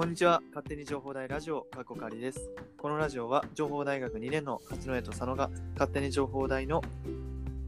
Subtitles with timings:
[0.00, 0.40] こんにちは。
[0.48, 2.50] 勝手に情報大ラジオ、かっこかりです。
[2.78, 6.82] このラジオは、情報大学2年の八戸と佐野が勝手に情報大の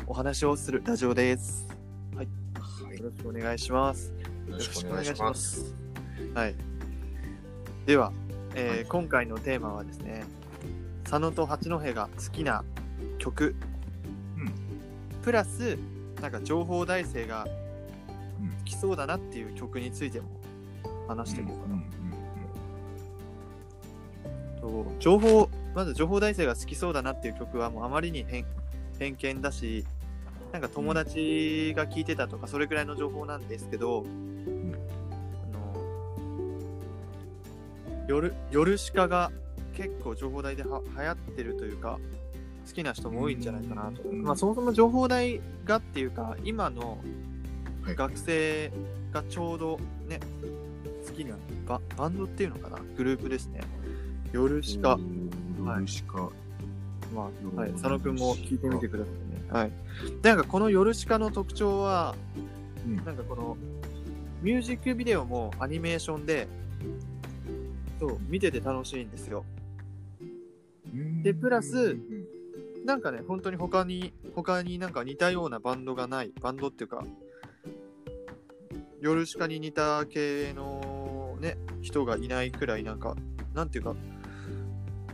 [0.06, 1.68] お話をするラジオです。
[2.16, 2.24] はい。
[2.96, 4.14] よろしくお願いします。
[4.48, 5.74] よろしくお願いします。
[6.34, 6.54] はい。
[7.84, 8.14] では、
[8.54, 10.24] えー今回のテーマはですね、
[11.04, 12.64] 佐野と八戸が好きな
[13.18, 13.54] 曲、
[14.38, 14.52] うん
[15.20, 15.76] プラス、
[16.22, 17.46] なんか情報大生が
[18.40, 20.28] うん好きそうだなっていう曲についても
[21.06, 22.01] 話していこうかな。
[24.62, 28.46] と情報まず情報大生が好きそうだなっていう曲はもうあまりに偏
[28.98, 29.84] 偏見だし
[30.52, 35.74] なんか友達が聞いてたとかそれくらいの情報なんですけど、あの
[38.06, 39.32] 夜夜鹿が
[39.74, 41.98] 結構情報大では流行ってるというか
[42.66, 44.22] 好きな人も多いんじゃないかなと、うん。
[44.22, 46.98] まあ、そもそも情報大がっていうか今の
[47.82, 47.96] はい。
[47.96, 48.70] 学生
[49.10, 50.20] がちょうどね
[51.04, 52.78] 好きなババンドっていうのかな？
[52.96, 53.60] グループですね
[54.32, 54.98] 夜しか、
[55.58, 56.30] 夜しか。
[57.14, 59.50] まあ、夜はい、佐野くんも聞いてみてくださいね。
[59.50, 59.72] はい。
[60.22, 62.14] なんかこの夜しかの特徴は、
[62.86, 62.96] うん。
[62.96, 63.56] なんかこの
[64.40, 66.48] ミュージックビデオもアニメーションで、
[68.00, 69.44] そう、見てて楽しいんですよ。
[71.22, 72.86] でプラスうん。
[72.86, 77.04] なんかね、本当に他に、他になんか似たようなバンドがない、バンドっていうか、
[79.00, 83.16] 夜しかに似た系のね、人がいないくらいなんか、
[83.54, 83.94] なんていうか、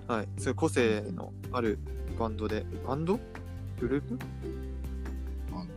[0.09, 1.79] はい、そういう個性のある
[2.19, 3.21] バンドで、バンド？
[3.79, 4.19] グループ？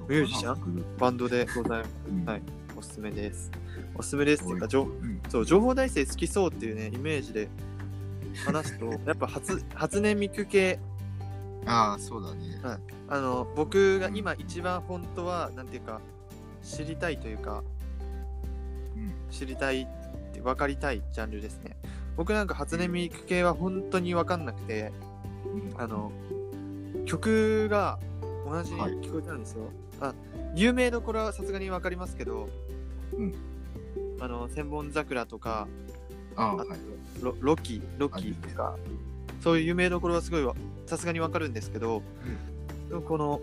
[0.07, 0.85] ミュージシャン？
[0.97, 1.89] バンドでございます。
[2.09, 2.25] うん。
[2.25, 2.41] はい。
[2.77, 3.51] おすすめです。
[3.93, 5.21] おすすめですっていうか、情うん。
[5.27, 7.49] そう情報大生好きそうっていうね、イメージで
[8.45, 10.79] 話すと、 やっぱ初初音ミク系、
[11.65, 12.57] ああ、そうだね。
[13.09, 15.99] あの僕が今一番本当はなんていうか
[16.63, 17.63] 知りたいというか
[18.95, 19.13] うん。
[19.29, 19.87] 知りたいっ
[20.33, 21.75] て分かりたいジャンルですね
[22.17, 24.91] 僕なんか初音ミク系は本当に分かんなくて
[25.77, 26.11] あの
[27.05, 27.99] 曲が
[28.47, 28.91] 同じにはい。
[28.93, 29.69] 聞こえたんですよ、
[30.01, 30.13] あ
[30.55, 32.49] 有名どころはさすがに分かりますけど、
[33.13, 33.33] うん。
[34.19, 35.67] あの千本桜とか
[36.35, 36.79] あとはい。
[37.21, 38.75] ロロキロキとか
[39.41, 40.53] そういう有名どころはすごいわ
[40.85, 42.03] さすがに分かるんですけど、
[42.89, 43.41] でもこの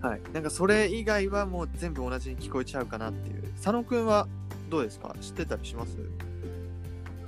[0.00, 0.20] はい。
[0.32, 3.52] なんかそれ以外はもう全部同じに聞こえちゃうかなっていう。
[3.54, 4.26] 佐野くんは
[4.70, 5.14] どうですか？
[5.20, 5.96] 知ってたりします？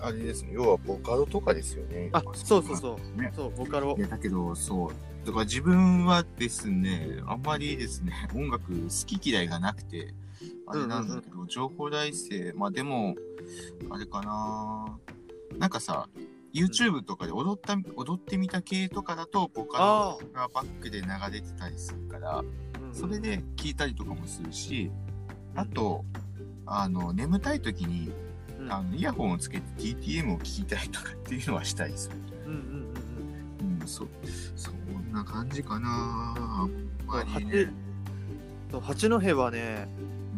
[0.04, 0.50] あれですね。
[0.53, 2.10] 要はボカロとかですよね。
[2.12, 3.32] あそうそうそうね。
[3.34, 5.26] そうボカロいや、だけど、そう。
[5.26, 10.14] だから自分はですね、あんまりですね、音楽好き嫌いがなくて、
[10.66, 13.14] あれなんだけど、情報大生、まあでも、
[13.91, 14.98] あれかな
[15.59, 16.09] なんかさ、
[16.53, 24.88] YouTube とかで踊った、踊ってみた系とかだと、ボカあロがバックで流れてたりするから、うんそれで聞いたりとかもするし、
[25.56, 26.04] あと、
[26.64, 28.12] あの、眠たい時に、
[28.64, 28.72] うん。
[28.72, 32.10] あのイヤホンをつけて TTM を聞いたりとかっていうのはしたりす。
[32.10, 32.16] る。
[32.47, 32.58] うんうん
[33.70, 33.80] うん。
[33.80, 34.06] うん、そ、
[34.56, 35.88] そんな感じかな。
[35.88, 36.70] あん
[37.06, 37.72] まり八ね。
[38.80, 39.88] 八戸はね、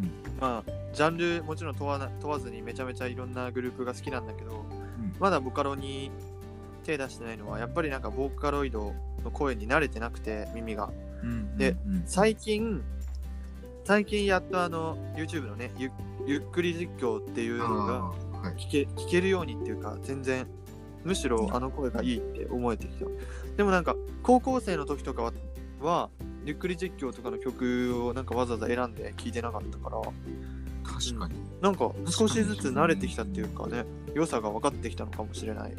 [0.01, 0.39] うん。
[0.39, 5.13] まあジャンルもちろん問わな問わずにめちゃめちゃいろんなグループが好きなんだけど、うん。
[5.19, 6.11] まだボカロに
[6.83, 10.89] 手出してないのはやっぱりなんかボーカロイドの声に慣れてなくて耳が。
[11.23, 12.03] うんでうんうん。
[12.05, 12.83] 最近
[13.87, 15.89] 最近やっとあの YouTube のねゆ
[16.25, 18.11] ゆっくり実況っていうのが。
[18.57, 20.47] 聞け聞けるようにっていうか全然
[21.03, 23.05] むしろあの声がいいって思えてきた
[23.57, 25.33] でもなんか高校生の時とかは
[25.81, 26.09] は
[26.45, 30.01] ゆっくり実況とかの曲をなんかわざわざ選んで聞いてなかったから
[30.83, 31.35] 確かに。
[31.61, 35.73] なんか少しずつ慣れてきたっていうかね良さが分かってきたのかもしれない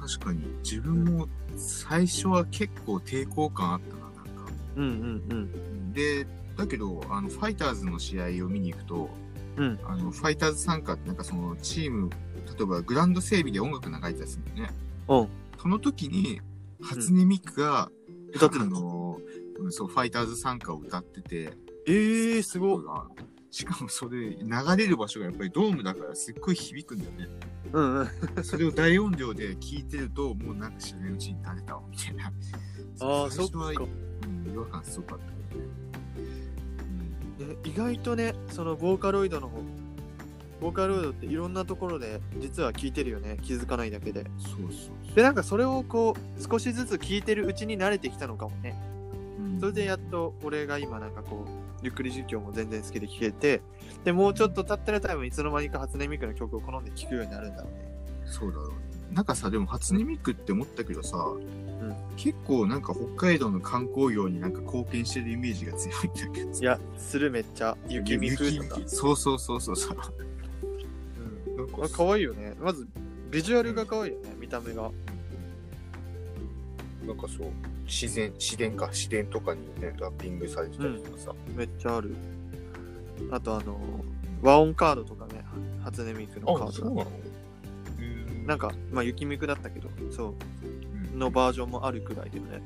[0.00, 0.44] 確かに。
[0.62, 4.52] 自分も最初は結構抵抗感あったな、なんか。
[4.76, 6.26] うんうんで、
[6.56, 9.10] だけど、あの、ファイターズの試合を見に行くと、
[9.56, 14.74] うんあの、ファイターズ参加ってなんかそのチーム、例えばグラウンド整備で音楽流れてたりするんだよね。
[15.08, 15.28] うん
[15.58, 16.40] その時に、
[16.82, 17.90] 初音ミクが、
[18.34, 19.18] 歌ってたあの、
[19.58, 21.52] うんそう、ファイターズ参加を歌ってて、
[21.86, 22.82] えー、すごい
[23.50, 24.36] しかもそれ、流
[24.76, 27.28] れる場所がやっぱりドームだからすっごい響くんだよね。
[27.72, 32.32] うんうんそれを大音量で聞いてると、もうなんか知らないうちに慣れたわ、みたいな。
[33.00, 35.34] ああそっ最初はかうん、違和感すごかったね。
[37.38, 39.58] ね意外とねそのボーカロイドの方
[40.60, 44.20] ボーカロイドっていろんなところで実は聴いてるよね気づかないだけで。
[44.20, 45.14] うん、そうそう。
[45.14, 48.74] でなんかそれをこう少しずつ聴いてるうちに慣れてきたのかもね。
[49.38, 49.60] うん。
[49.60, 53.60] それでやっと俺が今なんかこうゆっくり実況も全然好きで聴けて
[54.04, 57.94] でもうちょっと経ったら多分いつの間にか初音ミクの曲を好んで聴くようになるんだろうね。
[58.24, 58.74] そうだろうね。
[59.12, 69.98] なんかさ、でも初音ミクって思ったけどさ、ん結構なんか北海道の観光業になんか貢献してるイメージが強いんだけどさいやするめっちゃ雪ミクとか雪そうそうそうそうそう。
[71.48, 72.54] うんなんかあ可愛いよね。
[72.60, 72.86] まず、
[73.30, 74.90] ビジュアルが可愛いよね、見た目が。
[77.06, 77.48] なんかそう、
[77.84, 81.34] 自然、自然か、自然とかにね、ラッピングされてたりとかさ。
[81.54, 82.16] めっちゃある。
[83.30, 83.78] あと、あの、
[84.42, 85.44] 和音カードとかね、
[85.82, 86.68] 初音ミクのカードが。
[86.70, 87.00] あそうなの？
[87.02, 87.23] うん
[88.46, 90.34] なんか、まあ、雪ミクだったけど、そう、
[91.12, 92.60] うんのバージョンもあるくらいだよね。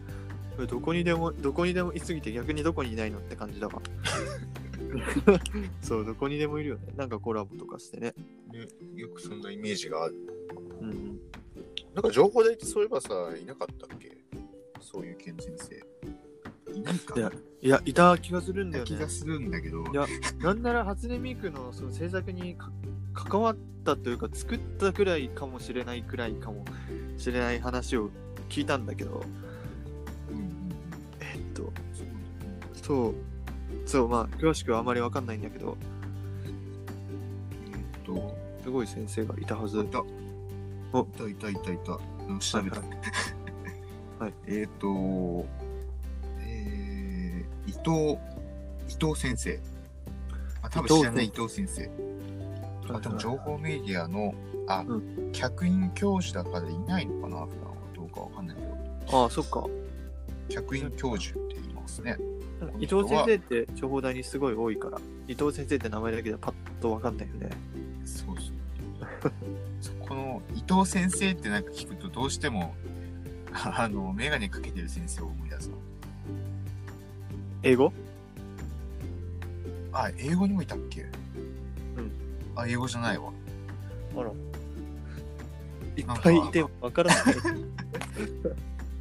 [0.66, 3.80] どこにでも、どこにでもいすぎて逆にどこにいないのって感じだわ。
[5.82, 6.94] そう、どこにでもいるよね。
[6.96, 8.14] なんかコラボとかしてね。
[8.50, 8.66] ね、
[8.96, 10.14] よくそんなイメージがある。
[10.80, 11.20] うん。
[11.94, 13.08] なんか情報大ってそういえばさ、
[13.40, 14.16] いなかったっけ？
[14.80, 15.74] そういう県先生。
[16.74, 19.08] いないかいやいや、いた気がするんだよね気が。
[19.08, 20.06] するんだけど、いや
[20.38, 22.70] なんなら初音ミクのその制作にか
[23.18, 26.64] 関わったというか、作ったくらいかもしれないくらいかも
[27.16, 28.10] しれない話を
[28.48, 29.24] 聞いたんだけど、
[30.30, 30.70] うん
[31.18, 31.72] えっと、
[32.80, 33.14] そう、
[33.86, 35.76] そう、まあ、詳しくはあまりわかんないんだけど、
[36.44, 39.84] えっと、すごい先生がいたはずい。
[39.86, 40.00] た。
[40.92, 41.98] おいたいたいたいた。
[42.28, 42.78] うん調べた。
[42.78, 42.88] はい
[44.20, 45.44] はい えっと、
[46.40, 48.18] えー、伊藤、
[48.88, 49.60] 伊藤先生。
[50.62, 52.07] あ、多分知らない伊藤先生。
[52.96, 54.34] あ、でも情報メディアの、
[54.66, 55.02] あ、う
[55.32, 57.76] 客員教授だからいないのかな、普段は。
[57.94, 58.62] どうかわかんないけ
[59.10, 59.22] ど。
[59.22, 59.66] ああ、そっか。
[60.48, 62.16] 客員教授って言いますね。
[62.80, 67.50] 伊藤先生って情報台にすごい多いから、伊藤先生って名前だけでパッとわかんないよね。
[68.04, 68.58] そうそう。
[69.80, 72.74] そこの伊藤先生ってなんか聞くとどうしても、
[73.52, 75.76] あの、メガネかけてる先生を思い出すの。
[77.62, 77.92] 英語？
[79.92, 81.02] あ、英語にもいたっけ？
[81.96, 82.12] うん。
[82.58, 83.32] あ、英語じゃないわ。
[84.16, 84.32] あら。
[85.96, 87.34] いっぱいいてわからない。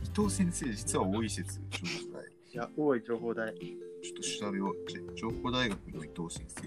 [0.03, 1.79] 伊藤先生、実は多い説、情
[2.11, 2.25] 報大。
[2.25, 3.53] いや、多い情報台。
[3.55, 4.75] ちょっと調べよう。
[5.15, 6.61] 情報大学の伊藤先生。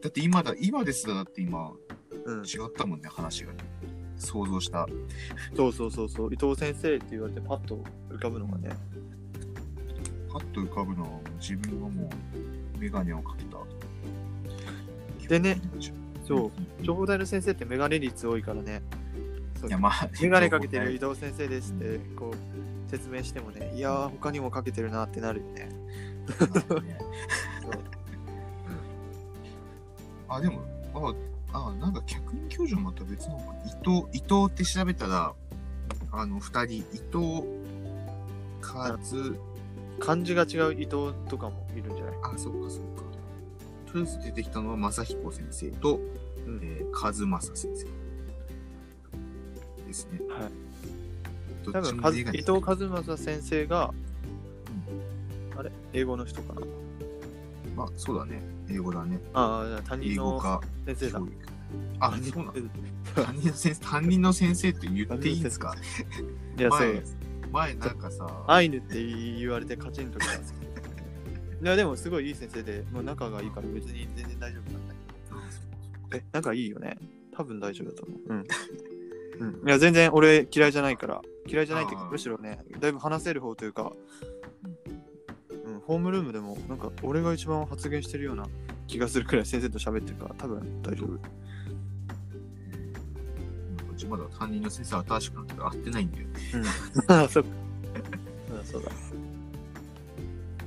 [0.00, 1.72] だって今だ、今ですらだって今、
[2.24, 2.38] うん。
[2.40, 3.58] 違ったもんね、話がね。
[4.16, 4.86] 想像した。
[5.54, 6.32] そうそうそうそう。
[6.32, 8.70] 伊藤先生って言われてパッと浮かぶのがね。
[10.30, 12.10] パッと浮かぶのは、自分はも
[12.74, 13.43] う、メガネをかけた。
[15.28, 15.60] でね、
[16.26, 16.52] そう。
[16.78, 16.84] うん。
[16.84, 18.82] 情報台の先生ってメガネ率多いからね。
[19.60, 19.68] そう。
[19.68, 25.68] いや、まあ、メガネかけてる伊情報藤先生ですって、こう、説明してもね、いやー、他にもかけてるなってなるよね。
[30.28, 30.62] あ、でも、
[31.52, 35.34] あ、あなんか客員教授はまた別の伊藤、伊藤って調べたら、
[36.12, 37.44] あの、二人、伊藤
[38.62, 38.98] 和、
[40.00, 42.14] 漢字が違う伊藤とかもいるんじゃない？
[42.22, 43.03] あ、そうか、そうか。
[43.94, 46.00] とりあえず出てきたのは正彦先生と、
[46.46, 47.84] うんえー、和正先生
[49.86, 50.18] ですね。
[50.28, 50.50] はい。
[51.64, 52.00] ど多分
[52.34, 53.94] 伊藤和正先生が、
[55.56, 55.70] あれ？
[55.92, 56.62] 英語の人かな？
[57.76, 58.42] まあ、そうだね。
[58.68, 59.20] 英語だね。
[59.32, 61.20] ああ、じゃあ担任の先生だ。
[62.00, 62.52] あ、そうなの
[63.14, 65.76] 担任の先生、担任の先生って言っていいんですか？
[66.58, 67.04] いや、そう
[67.52, 70.73] 前。、前なんかさ、アイヌって言われてカチンときたんですけど。
[71.64, 74.94] いや、でもすごいいい先生で、もう仲がいいから別に全然大丈夫なんだ
[76.10, 76.18] けど。
[76.18, 76.98] え、仲いいよね？
[77.32, 78.20] 多分大丈夫だと思う。
[78.28, 78.44] うん。
[79.62, 81.22] うん、いや、全然俺嫌いじゃないから。
[81.46, 83.94] 嫌いじゃないっていうかむしろね、だいぶ話せる方というか、
[85.64, 88.46] うん、ホームルームでも、なんか俺が一番発言してるような
[88.86, 91.14] 気がするくらい先生と喋ってるから、多分大丈夫。
[91.14, 91.20] う
[93.96, 96.26] ちまだ担任の先生新しくなって会ってないんだよ。
[96.54, 96.64] うん。
[97.10, 97.48] ああ、そっか。
[98.58, 98.90] うんそうだ。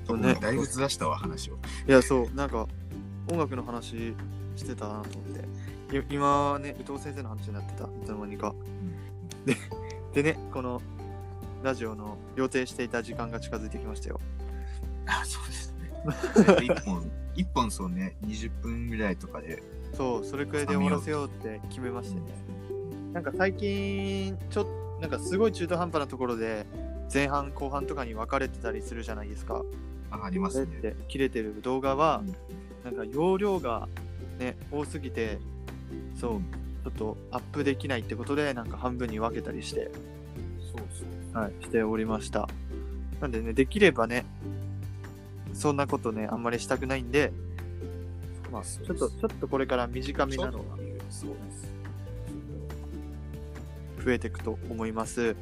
[0.07, 1.55] そうねだいぶずらしたわ、話を。
[1.87, 2.67] いや、そう、なんか、
[3.29, 4.15] 音楽の話
[4.55, 5.31] してたなと思っ
[5.89, 5.97] て。
[5.97, 8.55] い今ね、伊藤先生の話になってた、いつの間にか。
[10.13, 10.81] でね、この
[11.63, 14.19] ラジオの予定していた時間が近づいてきましたよ。
[15.05, 15.91] あ、そうですね。
[16.73, 19.61] 一本、一本そうね、20分ぐらいとかで。
[19.93, 22.25] そう、それくらいで終わらせようって決めましてね。
[23.13, 26.65] なんか最近、ちょっと、なんかすごい中途半端なところで、
[27.13, 29.63] 前半後半とかに分かれてたりするじゃないですか。
[30.11, 30.95] あ、ありますね。
[31.07, 32.23] 切れてる動画は、
[32.83, 33.87] なんか容量が
[34.39, 35.39] ね、多すぎて、
[36.19, 36.41] そう、
[36.83, 39.91] ちょっとアップできないってことで、なんか半分に分けたりして、
[40.71, 41.03] そうそ
[41.39, 41.41] う。
[41.41, 42.47] はい、しておりました。
[43.21, 44.25] なんでね、できればね、
[45.53, 47.31] そんなことね、あんまりしたくないんで、
[48.51, 50.77] まあ、ちょっと、ちょっとこれから短めなのが
[51.09, 51.67] そうです。
[54.05, 55.35] 増えていくと思います。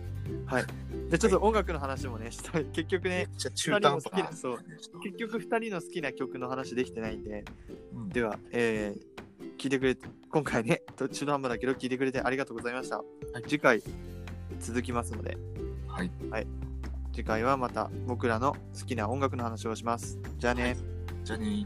[0.45, 0.65] はい。
[1.09, 2.65] で、ちょっと音楽の話もね、したい。
[2.65, 4.59] 結局めね中途好きなそう
[5.03, 7.45] 結局2人の好きな曲の話できてないんで、
[7.93, 13.03] うんでは、えー、聞いてくれて、今回ね、途中途半端だけど聞いてくれてありがとうございました。
[13.43, 13.81] 次回、
[14.59, 15.37] 続きますので、
[15.87, 16.11] はい。
[17.13, 20.19] 次回はまた僕らの好きな音楽の話をします。
[20.37, 20.75] じゃあね。
[21.23, 21.65] じゃあね